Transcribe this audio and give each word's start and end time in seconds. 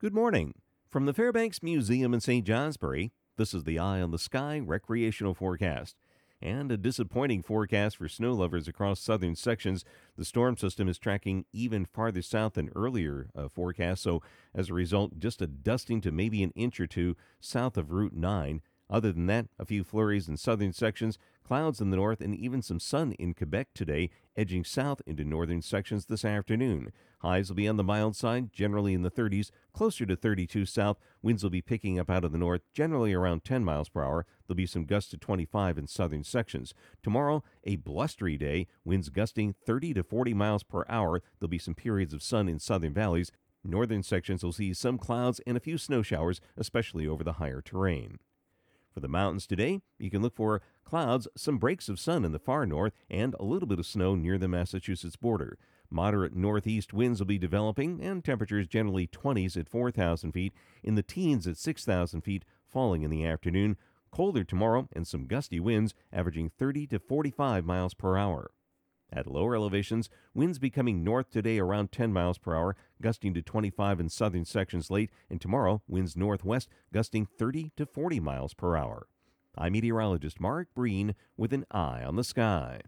Good 0.00 0.14
morning. 0.14 0.54
From 0.88 1.06
the 1.06 1.12
Fairbanks 1.12 1.60
Museum 1.60 2.14
in 2.14 2.20
St. 2.20 2.46
Johnsbury, 2.46 3.10
this 3.36 3.52
is 3.52 3.64
the 3.64 3.80
Eye 3.80 4.00
on 4.00 4.12
the 4.12 4.18
Sky 4.18 4.60
recreational 4.60 5.34
forecast. 5.34 5.96
And 6.40 6.70
a 6.70 6.76
disappointing 6.76 7.42
forecast 7.42 7.96
for 7.96 8.08
snow 8.08 8.32
lovers 8.32 8.68
across 8.68 9.00
southern 9.00 9.34
sections. 9.34 9.84
The 10.16 10.24
storm 10.24 10.56
system 10.56 10.88
is 10.88 11.00
tracking 11.00 11.46
even 11.52 11.84
farther 11.84 12.22
south 12.22 12.52
than 12.52 12.70
earlier 12.76 13.30
uh, 13.34 13.48
forecasts, 13.48 14.02
so 14.02 14.22
as 14.54 14.70
a 14.70 14.74
result, 14.74 15.18
just 15.18 15.42
a 15.42 15.48
dusting 15.48 16.00
to 16.02 16.12
maybe 16.12 16.44
an 16.44 16.52
inch 16.54 16.78
or 16.78 16.86
two 16.86 17.16
south 17.40 17.76
of 17.76 17.90
Route 17.90 18.14
9. 18.14 18.62
Other 18.90 19.12
than 19.12 19.26
that, 19.26 19.48
a 19.58 19.66
few 19.66 19.84
flurries 19.84 20.28
in 20.28 20.38
southern 20.38 20.72
sections, 20.72 21.18
clouds 21.44 21.80
in 21.80 21.90
the 21.90 21.96
north, 21.96 22.20
and 22.20 22.34
even 22.34 22.62
some 22.62 22.80
sun 22.80 23.12
in 23.12 23.34
Quebec 23.34 23.68
today, 23.74 24.08
edging 24.36 24.64
south 24.64 25.02
into 25.06 25.24
northern 25.24 25.60
sections 25.60 26.06
this 26.06 26.24
afternoon. 26.24 26.90
Highs 27.20 27.48
will 27.48 27.56
be 27.56 27.68
on 27.68 27.76
the 27.76 27.84
mild 27.84 28.16
side, 28.16 28.52
generally 28.52 28.94
in 28.94 29.02
the 29.02 29.10
30s, 29.10 29.50
closer 29.74 30.06
to 30.06 30.16
32 30.16 30.64
south. 30.64 30.98
Winds 31.20 31.42
will 31.42 31.50
be 31.50 31.60
picking 31.60 31.98
up 31.98 32.08
out 32.08 32.24
of 32.24 32.32
the 32.32 32.38
north, 32.38 32.62
generally 32.72 33.12
around 33.12 33.44
10 33.44 33.62
miles 33.62 33.90
per 33.90 34.02
hour. 34.02 34.24
There'll 34.46 34.56
be 34.56 34.66
some 34.66 34.84
gusts 34.84 35.10
to 35.10 35.18
25 35.18 35.76
in 35.76 35.86
southern 35.86 36.24
sections. 36.24 36.72
Tomorrow, 37.02 37.42
a 37.64 37.76
blustery 37.76 38.38
day, 38.38 38.68
winds 38.84 39.10
gusting 39.10 39.54
30 39.66 39.94
to 39.94 40.02
40 40.02 40.32
miles 40.32 40.62
per 40.62 40.86
hour. 40.88 41.22
There'll 41.38 41.50
be 41.50 41.58
some 41.58 41.74
periods 41.74 42.14
of 42.14 42.22
sun 42.22 42.48
in 42.48 42.58
southern 42.58 42.94
valleys. 42.94 43.32
Northern 43.64 44.02
sections 44.02 44.42
will 44.42 44.52
see 44.52 44.72
some 44.72 44.96
clouds 44.96 45.40
and 45.46 45.56
a 45.56 45.60
few 45.60 45.76
snow 45.76 46.00
showers, 46.00 46.40
especially 46.56 47.06
over 47.06 47.24
the 47.24 47.34
higher 47.34 47.60
terrain. 47.60 48.18
For 48.98 49.02
the 49.02 49.06
mountains 49.06 49.46
today, 49.46 49.80
you 50.00 50.10
can 50.10 50.22
look 50.22 50.34
for 50.34 50.60
clouds, 50.84 51.28
some 51.36 51.58
breaks 51.58 51.88
of 51.88 52.00
sun 52.00 52.24
in 52.24 52.32
the 52.32 52.40
far 52.40 52.66
north, 52.66 52.94
and 53.08 53.36
a 53.38 53.44
little 53.44 53.68
bit 53.68 53.78
of 53.78 53.86
snow 53.86 54.16
near 54.16 54.38
the 54.38 54.48
Massachusetts 54.48 55.14
border. 55.14 55.56
Moderate 55.88 56.34
northeast 56.34 56.92
winds 56.92 57.20
will 57.20 57.26
be 57.28 57.38
developing, 57.38 58.02
and 58.02 58.24
temperatures 58.24 58.66
generally 58.66 59.06
20s 59.06 59.56
at 59.56 59.68
4,000 59.68 60.32
feet, 60.32 60.52
in 60.82 60.96
the 60.96 61.04
teens 61.04 61.46
at 61.46 61.56
6,000 61.56 62.22
feet, 62.22 62.44
falling 62.66 63.04
in 63.04 63.10
the 63.12 63.24
afternoon. 63.24 63.76
Colder 64.10 64.42
tomorrow, 64.42 64.88
and 64.92 65.06
some 65.06 65.26
gusty 65.26 65.60
winds 65.60 65.94
averaging 66.12 66.50
30 66.50 66.88
to 66.88 66.98
45 66.98 67.64
miles 67.64 67.94
per 67.94 68.16
hour. 68.16 68.50
At 69.12 69.26
lower 69.26 69.54
elevations, 69.54 70.10
winds 70.34 70.58
becoming 70.58 71.02
north 71.02 71.30
today 71.30 71.58
around 71.58 71.92
10 71.92 72.12
miles 72.12 72.36
per 72.36 72.54
hour, 72.54 72.76
gusting 73.00 73.32
to 73.34 73.42
25 73.42 74.00
in 74.00 74.08
southern 74.08 74.44
sections 74.44 74.90
late, 74.90 75.10
and 75.30 75.40
tomorrow, 75.40 75.82
winds 75.88 76.16
northwest 76.16 76.68
gusting 76.92 77.26
30 77.26 77.72
to 77.76 77.86
40 77.86 78.20
miles 78.20 78.54
per 78.54 78.76
hour. 78.76 79.06
I'm 79.56 79.72
meteorologist 79.72 80.40
Mark 80.40 80.68
Breen 80.74 81.14
with 81.36 81.52
an 81.52 81.64
eye 81.70 82.02
on 82.04 82.16
the 82.16 82.24
sky. 82.24 82.82